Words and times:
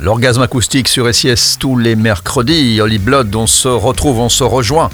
L'orgasme 0.00 0.42
acoustique 0.42 0.88
sur 0.88 1.14
SIS 1.14 1.56
tous 1.60 1.78
les 1.78 1.94
mercredis. 1.94 2.80
Holly 2.80 2.98
Blood, 2.98 3.32
on 3.36 3.46
se 3.46 3.68
retrouve, 3.68 4.18
on 4.18 4.28
se 4.28 4.42
rejoint. 4.42 4.90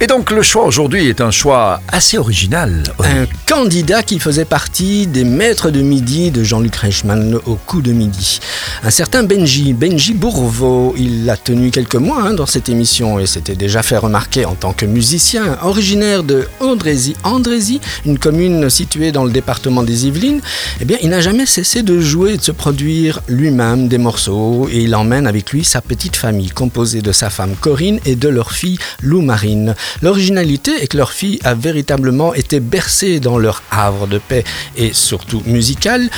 Et 0.00 0.08
donc 0.08 0.32
le 0.32 0.42
choix 0.42 0.64
aujourd'hui 0.64 1.08
est 1.08 1.20
un 1.20 1.30
choix 1.30 1.80
assez 1.86 2.18
original. 2.18 2.82
Un 2.98 3.26
candidat 3.46 4.02
qui 4.02 4.18
faisait 4.18 4.44
partie 4.44 5.06
des 5.06 5.22
maîtres 5.22 5.70
de 5.70 5.80
midi 5.82 6.32
de 6.32 6.42
Jean-Luc 6.42 6.74
Reichmann 6.74 7.38
au 7.46 7.54
coup 7.54 7.80
de 7.80 7.92
midi. 7.92 8.40
Un 8.82 8.90
certain 8.90 9.22
Benji, 9.22 9.72
Benji 9.72 10.14
Bourveau. 10.14 10.96
Il 10.98 11.26
l'a 11.26 11.36
tenu 11.36 11.70
quelques 11.70 11.94
mois 11.94 12.20
hein, 12.20 12.34
dans 12.34 12.46
cette 12.46 12.68
émission 12.68 13.20
et 13.20 13.26
s'était 13.26 13.54
déjà 13.54 13.84
fait 13.84 13.98
remarquer 13.98 14.46
en 14.46 14.56
tant 14.56 14.72
que 14.72 14.84
musicien. 14.84 15.58
Originaire 15.62 16.24
de 16.24 16.48
Andrézy, 16.58 17.14
Andrézy, 17.22 17.80
une 18.04 18.18
commune 18.18 18.68
située 18.68 19.12
dans 19.12 19.24
le 19.24 19.30
département 19.30 19.84
des 19.84 20.08
Yvelines, 20.08 20.40
eh 20.80 20.84
bien, 20.84 20.96
il 21.02 21.10
n'a 21.10 21.20
jamais 21.20 21.46
cessé 21.46 21.84
de 21.84 22.00
jouer 22.00 22.32
et 22.32 22.36
de 22.36 22.42
se 22.42 22.50
produire 22.50 23.20
lui-même 23.28 23.86
des 23.86 23.98
morceaux 23.98 24.39
et 24.70 24.82
il 24.82 24.94
emmène 24.94 25.26
avec 25.26 25.50
lui 25.50 25.64
sa 25.64 25.80
petite 25.80 26.16
famille 26.16 26.48
composée 26.48 27.02
de 27.02 27.12
sa 27.12 27.30
femme 27.30 27.54
Corinne 27.60 28.00
et 28.04 28.16
de 28.16 28.28
leur 28.28 28.52
fille 28.52 28.78
Lou 29.02 29.20
Marine. 29.20 29.74
L'originalité 30.02 30.72
est 30.80 30.86
que 30.86 30.96
leur 30.96 31.12
fille 31.12 31.38
a 31.44 31.54
véritablement 31.54 32.34
été 32.34 32.60
bercée 32.60 33.20
dans 33.20 33.38
leur 33.38 33.62
havre 33.70 34.06
de 34.06 34.18
paix 34.18 34.44
et 34.76 34.92
surtout 34.92 35.42
musicale 35.46 36.10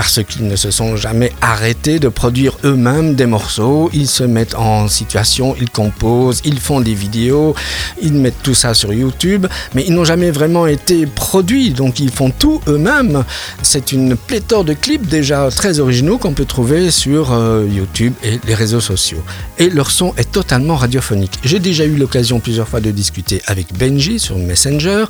parce 0.00 0.24
qu'ils 0.24 0.48
ne 0.48 0.56
se 0.56 0.70
sont 0.70 0.96
jamais 0.96 1.30
arrêtés 1.42 1.98
de 1.98 2.08
produire 2.08 2.56
eux-mêmes 2.64 3.16
des 3.16 3.26
morceaux. 3.26 3.90
Ils 3.92 4.08
se 4.08 4.24
mettent 4.24 4.54
en 4.54 4.88
situation, 4.88 5.54
ils 5.60 5.68
composent, 5.68 6.40
ils 6.46 6.58
font 6.58 6.80
des 6.80 6.94
vidéos, 6.94 7.54
ils 8.00 8.14
mettent 8.14 8.42
tout 8.42 8.54
ça 8.54 8.72
sur 8.72 8.94
YouTube, 8.94 9.46
mais 9.74 9.84
ils 9.86 9.92
n'ont 9.92 10.06
jamais 10.06 10.30
vraiment 10.30 10.66
été 10.66 11.04
produits, 11.04 11.68
donc 11.72 12.00
ils 12.00 12.10
font 12.10 12.30
tout 12.30 12.62
eux-mêmes. 12.66 13.24
C'est 13.60 13.92
une 13.92 14.16
pléthore 14.16 14.64
de 14.64 14.72
clips 14.72 15.06
déjà 15.06 15.50
très 15.50 15.80
originaux 15.80 16.16
qu'on 16.16 16.32
peut 16.32 16.46
trouver 16.46 16.90
sur 16.90 17.34
euh, 17.34 17.66
YouTube 17.70 18.14
et 18.24 18.40
les 18.46 18.54
réseaux 18.54 18.80
sociaux. 18.80 19.22
Et 19.58 19.68
leur 19.68 19.90
son 19.90 20.14
est 20.16 20.32
totalement 20.32 20.76
radiophonique. 20.76 21.38
J'ai 21.44 21.58
déjà 21.58 21.84
eu 21.84 21.96
l'occasion 21.96 22.40
plusieurs 22.40 22.68
fois 22.68 22.80
de 22.80 22.90
discuter 22.90 23.42
avec 23.46 23.76
Benji 23.76 24.18
sur 24.18 24.38
Messenger. 24.38 25.04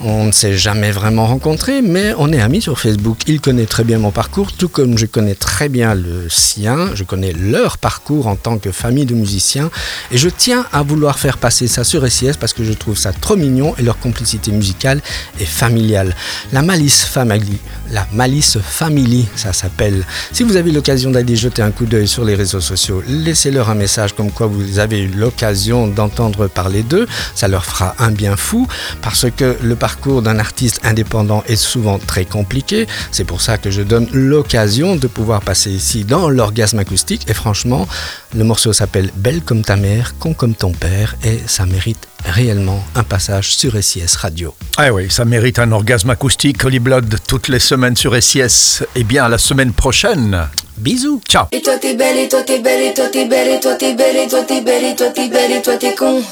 On 0.00 0.24
ne 0.24 0.32
s'est 0.32 0.56
jamais 0.56 0.92
vraiment 0.92 1.26
rencontrés, 1.26 1.82
mais 1.82 2.14
on 2.16 2.32
est 2.32 2.40
amis 2.40 2.62
sur 2.62 2.80
Facebook. 2.80 3.18
Il 3.26 3.42
connaît 3.42 3.66
très 3.66 3.84
bien 3.84 3.98
mon 3.98 4.10
parcours 4.10 4.29
tout 4.30 4.68
comme 4.68 4.96
je 4.96 5.06
connais 5.06 5.34
très 5.34 5.68
bien 5.68 5.94
le 5.94 6.28
sien, 6.28 6.90
je 6.94 7.02
connais 7.02 7.32
leur 7.32 7.78
parcours 7.78 8.28
en 8.28 8.36
tant 8.36 8.58
que 8.58 8.70
famille 8.70 9.04
de 9.04 9.14
musiciens, 9.14 9.70
et 10.12 10.18
je 10.18 10.28
tiens 10.28 10.66
à 10.72 10.82
vouloir 10.82 11.18
faire 11.18 11.36
passer 11.36 11.66
ça 11.66 11.82
sur 11.82 12.08
SIS 12.10 12.36
parce 12.38 12.52
que 12.52 12.64
je 12.64 12.72
trouve 12.72 12.96
ça 12.96 13.12
trop 13.12 13.36
mignon 13.36 13.74
et 13.78 13.82
leur 13.82 13.98
complicité 13.98 14.52
musicale 14.52 15.00
est 15.40 15.44
familiale. 15.44 16.14
La 16.52 16.62
Malice 16.62 17.04
Family, 17.04 17.58
la 17.90 18.06
Malice 18.12 18.58
Family, 18.62 19.26
ça 19.34 19.52
s'appelle. 19.52 20.04
Si 20.32 20.44
vous 20.44 20.56
avez 20.56 20.70
l'occasion 20.70 21.10
d'aller 21.10 21.34
jeter 21.34 21.62
un 21.62 21.72
coup 21.72 21.86
d'œil 21.86 22.06
sur 22.06 22.24
les 22.24 22.36
réseaux 22.36 22.60
sociaux, 22.60 23.02
laissez-leur 23.08 23.68
un 23.68 23.74
message 23.74 24.14
comme 24.14 24.30
quoi 24.30 24.46
vous 24.46 24.78
avez 24.78 25.00
eu 25.00 25.08
l'occasion 25.08 25.88
d'entendre 25.88 26.46
parler 26.46 26.82
d'eux, 26.82 27.06
ça 27.34 27.48
leur 27.48 27.64
fera 27.64 27.96
un 27.98 28.12
bien 28.12 28.36
fou 28.36 28.68
parce 29.02 29.26
que 29.36 29.56
le 29.60 29.74
parcours 29.74 30.22
d'un 30.22 30.38
artiste 30.38 30.80
indépendant 30.84 31.42
est 31.48 31.56
souvent 31.56 31.98
très 31.98 32.24
compliqué. 32.24 32.86
C'est 33.10 33.24
pour 33.24 33.40
ça 33.40 33.58
que 33.58 33.70
je 33.70 33.82
donne 33.82 34.08
l'occasion 34.20 34.96
de 34.96 35.06
pouvoir 35.06 35.40
passer 35.40 35.70
ici 35.70 36.04
dans 36.04 36.28
l'orgasme 36.28 36.78
acoustique. 36.78 37.28
Et 37.28 37.34
franchement, 37.34 37.88
le 38.34 38.44
morceau 38.44 38.72
s'appelle 38.72 39.10
Belle 39.16 39.42
comme 39.42 39.62
ta 39.62 39.76
mère, 39.76 40.14
con 40.18 40.34
comme 40.34 40.54
ton 40.54 40.72
père, 40.72 41.16
et 41.24 41.40
ça 41.46 41.66
mérite 41.66 42.08
réellement 42.24 42.84
un 42.94 43.02
passage 43.02 43.54
sur 43.54 43.82
SIS 43.82 44.16
Radio. 44.16 44.54
Ah 44.76 44.92
oui, 44.92 45.10
ça 45.10 45.24
mérite 45.24 45.58
un 45.58 45.72
orgasme 45.72 46.10
acoustique. 46.10 46.64
Holy 46.64 46.78
Blood 46.78 47.16
toutes 47.26 47.48
les 47.48 47.58
semaines 47.58 47.96
sur 47.96 48.20
SIS. 48.22 48.82
Et 48.94 49.04
bien, 49.04 49.24
à 49.24 49.28
la 49.28 49.38
semaine 49.38 49.72
prochaine. 49.72 50.48
Bisous. 50.76 51.20
Ciao. 51.28 51.46
Et 51.52 51.60
toi 51.60 51.74
t'es 51.78 51.94
belle, 51.94 52.18
et 52.18 52.28
toi 52.28 52.42
t'es 52.42 52.60
belle, 52.60 52.82
et 52.82 52.94
toi 52.94 53.06
t'es 53.12 53.26
belle, 53.26 53.48
et 53.48 53.60
toi 53.60 53.74
t'es 53.74 53.94
belle, 53.94 54.16
et 54.16 54.26
toi 54.28 54.42
t'es 54.46 54.60
belle, 54.62 54.84
et 54.84 54.96
toi 54.96 55.08
t'es 55.14 55.28
belle, 55.28 55.52
et 55.52 55.62
toi 55.62 55.76
t'es 55.78 55.94
con. 55.94 56.22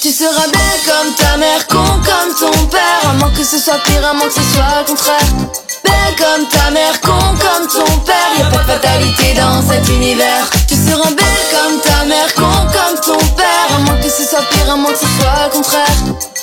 Tu 0.00 0.10
seras 0.10 0.46
belle 0.46 0.80
comme 0.86 1.14
ta 1.14 1.36
mère, 1.36 1.66
con 1.66 1.76
comme 1.76 2.34
ton 2.38 2.66
père, 2.68 3.10
à 3.10 3.12
moins 3.14 3.30
que 3.30 3.44
ce 3.44 3.58
soit 3.58 3.78
pire, 3.84 4.06
à 4.06 4.14
moins 4.14 4.28
que 4.28 4.32
ce 4.32 4.40
soit 4.40 4.80
le 4.80 4.86
contraire. 4.86 5.69
Belle 5.84 6.16
comme 6.16 6.46
ta 6.48 6.70
mère, 6.70 7.00
con 7.00 7.10
comme 7.10 7.66
ton 7.68 7.98
père, 8.00 8.30
y 8.38 8.42
a 8.42 8.46
pas 8.46 8.58
de 8.58 8.70
fatalité 8.72 9.34
dans 9.34 9.62
cet 9.62 9.88
univers. 9.88 10.48
Tu 10.68 10.74
seras 10.74 11.10
belle 11.10 11.46
comme 11.50 11.80
ta 11.80 12.04
mère, 12.04 12.34
con 12.34 12.42
comme 12.42 13.00
ton 13.00 13.24
père, 13.34 13.68
à 13.74 13.78
moins 13.80 13.96
que 13.96 14.08
ce 14.08 14.24
soit 14.24 14.42
pire, 14.50 14.70
à 14.72 14.76
moins 14.76 14.92
que 14.92 14.98
ce 14.98 15.06
soit 15.06 15.44
le 15.44 15.50
contraire. 15.50 15.96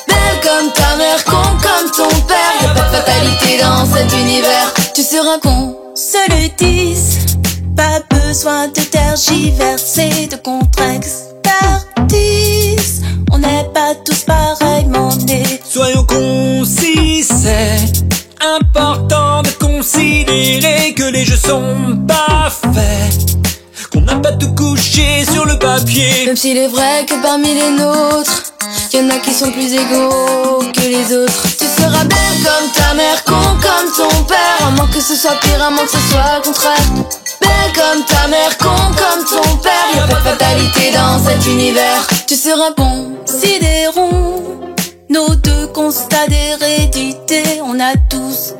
Belle 0.07 0.39
comme 0.41 0.71
ta 0.73 0.95
mère, 0.95 1.23
con 1.25 1.57
comme 1.61 1.91
ton 1.91 2.21
père, 2.27 2.53
y 2.61 2.65
a 2.65 2.69
pas 2.69 2.89
de 2.89 2.95
fatalité 2.95 3.57
dans 3.61 3.85
cet 3.85 4.11
univers. 4.13 4.73
Tu 4.93 5.03
seras 5.03 5.39
con, 5.41 5.75
se 5.95 6.29
le 6.31 6.49
disent. 6.57 7.37
Pas 7.75 7.99
besoin 8.09 8.67
de 8.67 8.81
tergiverser, 8.81 10.27
de 10.27 10.35
contre-expertise. 10.37 11.86
Que 20.93 21.03
les 21.03 21.25
jeux 21.25 21.37
sont 21.37 21.97
pas 22.07 22.49
faits. 22.49 23.37
Qu'on 23.91 24.01
n'a 24.01 24.15
pas 24.15 24.31
tout 24.33 24.53
couché 24.53 25.25
sur 25.31 25.45
le 25.45 25.57
papier. 25.57 26.25
Même 26.25 26.35
s'il 26.35 26.57
est 26.57 26.67
vrai 26.67 27.05
que 27.07 27.21
parmi 27.21 27.53
les 27.53 27.71
nôtres, 27.71 28.43
y'en 28.93 29.09
a 29.09 29.19
qui 29.19 29.33
sont 29.33 29.51
plus 29.51 29.73
égaux 29.73 30.59
que 30.73 30.81
les 30.81 31.15
autres. 31.15 31.43
Tu 31.57 31.65
seras 31.65 32.03
belle 32.03 32.39
comme 32.43 32.71
ta 32.73 32.93
mère, 32.93 33.23
con 33.23 33.33
comme 33.33 33.91
ton 33.95 34.23
père, 34.23 34.67
à 34.67 34.71
moins 34.71 34.87
que 34.87 35.01
ce 35.01 35.15
soit 35.15 35.39
pire, 35.41 35.61
à 35.61 35.69
moins 35.69 35.83
que 35.83 35.91
ce 35.91 36.11
soit 36.11 36.37
le 36.37 36.43
contraire. 36.43 36.77
Belle 37.41 37.73
comme 37.75 38.03
ta 38.05 38.27
mère, 38.27 38.57
con 38.57 38.67
comme 38.67 39.25
ton 39.25 39.57
père, 39.57 39.87
y 39.95 39.99
a 39.99 40.07
pas 40.07 40.19
de 40.19 40.37
fatalité 40.37 40.91
dans 40.93 41.23
cet 41.23 41.45
univers. 41.47 42.07
Tu 42.27 42.35
seras 42.35 42.71
bon, 42.75 43.17
Considérons 43.25 44.73
nos 45.09 45.35
deux 45.35 45.67
constats 45.67 46.27
d'hérédité. 46.27 47.61
On 47.63 47.79
a 47.79 47.93
tous 48.09 48.53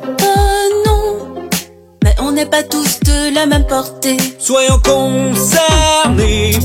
on 2.28 2.32
n'est 2.32 2.46
pas 2.46 2.62
tous 2.62 3.00
de 3.00 3.34
la 3.34 3.46
même 3.46 3.66
portée. 3.66 4.18
Soyons 4.38 4.78
concernés. 4.80 6.58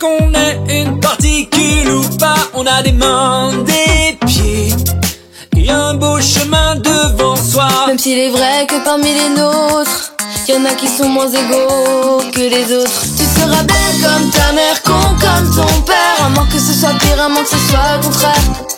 Qu'on 0.00 0.32
ait 0.32 0.80
une 0.80 0.98
particule 1.00 1.90
ou 1.90 2.16
pas, 2.16 2.48
on 2.54 2.66
a 2.66 2.82
des 2.82 2.92
mains, 2.92 3.52
des 3.64 4.16
pieds. 4.26 4.74
Et 5.56 5.70
un 5.70 5.94
beau 5.94 6.18
chemin 6.18 6.76
devant 6.76 7.36
soi. 7.36 7.68
même 7.86 7.98
s'il 7.98 8.18
est 8.18 8.30
vrai 8.30 8.66
que 8.66 8.82
parmi 8.84 9.12
les 9.12 9.28
nôtres, 9.28 10.12
y'en 10.48 10.64
a 10.64 10.74
qui 10.74 10.88
sont 10.88 11.08
moins 11.08 11.28
égaux 11.28 12.22
que 12.32 12.40
les 12.40 12.74
autres. 12.74 13.02
Tu 13.16 13.24
seras 13.24 13.62
belle 13.64 13.96
comme 14.02 14.30
ta 14.30 14.52
mère, 14.52 14.82
con 14.82 14.92
comme 15.20 15.54
ton 15.54 15.82
père, 15.82 16.24
à 16.24 16.30
moins 16.30 16.46
que 16.46 16.58
ce 16.58 16.72
soit 16.72 16.94
pire, 16.98 17.20
à 17.22 17.28
moins 17.28 17.42
que 17.42 17.50
ce 17.50 17.58
soit 17.70 17.96
le 17.96 18.02
contraire. 18.02 18.71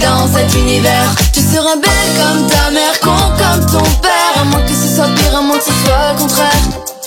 Dans 0.00 0.26
cet 0.32 0.54
univers. 0.54 1.14
Tu 1.32 1.40
seras 1.40 1.76
belle 1.76 2.12
comme 2.16 2.46
ta 2.48 2.70
mère, 2.70 2.98
con 3.00 3.10
comme 3.10 3.66
ton 3.66 3.84
père, 4.00 4.40
à 4.40 4.44
moins 4.44 4.62
que 4.62 4.72
ce 4.72 4.94
soit 4.94 5.08
pire, 5.16 5.36
à 5.36 5.42
moins 5.42 5.58
que 5.58 5.64
ce 5.64 5.72
soit 5.84 6.12
le 6.12 6.18
contraire. 6.18 6.50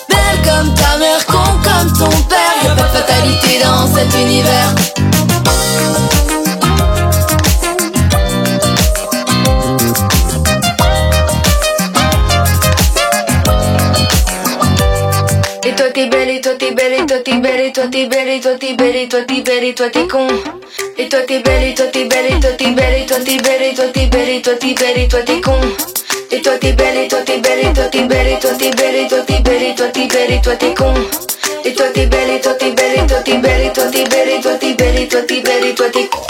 Belle 0.09 0.41
comme 0.43 0.73
ta 0.73 0.97
mère, 0.97 1.25
con 1.25 1.37
comme 1.63 1.91
ton 1.97 2.17
père, 2.27 2.53
y 2.63 2.67
a 2.67 2.75
pas 2.75 2.83
de 2.83 2.97
fatalité 2.97 3.63
dans 3.63 3.93
cet 3.93 4.13
univers. 4.13 4.73
T'es 16.53 16.71
belle, 16.71 16.93
et 16.93 17.05
toi 17.05 17.17
t'es 17.17 17.39
belle, 17.39 17.59
et 17.59 17.71
toi 17.71 17.85
t'es 17.87 18.05
belle, 18.05 18.27
et 18.27 19.73
toi 19.73 19.89
t'es 19.89 20.07
con. 20.07 20.27
Et 20.97 21.09
toi 21.09 21.19
t'es 21.27 21.39
belle, 21.39 21.63
et 21.63 21.73
toi 21.73 21.85
t'es 21.87 22.05
belle, 22.05 22.25
et 22.29 22.39
toi 22.39 22.51
t'es 22.51 22.71
belle, 22.71 23.01
et 23.01 23.05
toi 23.05 23.17
t'es 23.25 23.37
belle, 23.39 23.63
et 23.63 23.73
toi 29.07 29.17
t'es 29.25 29.39
belle, 29.39 29.63
et 29.63 29.75
toi 29.75 29.87
t'es 29.87 30.07
belle, 30.07 30.31
et 30.31 30.41
toi 30.41 30.55
t'es 30.55 30.73
con. 30.73 30.93
Et 31.63 31.73
toi 31.73 31.85
t'es 31.93 32.05
belle, 32.05 32.29
et 32.29 32.39
toi 32.41 32.53
t'es 32.53 32.71
belle, 32.71 32.93
et 32.99 33.07
toi 33.07 33.17
t'es 33.25 33.37
belle, 33.37 33.61
et 33.65 33.73
toi 33.73 33.85
t'es 33.89 34.03
belle, 34.03 34.29
et 34.29 34.41
toi 34.41 34.53
t'es 34.59 34.73
belle, 34.73 34.99
et 34.99 35.07
toi 35.07 35.21
t'es 35.21 35.41
belle, 35.41 35.65
et 35.65 35.73
toi 35.73 35.89
t'es 35.89 36.07
con. 36.07 36.24